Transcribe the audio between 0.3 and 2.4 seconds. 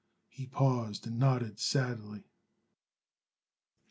paused and nodded sadly.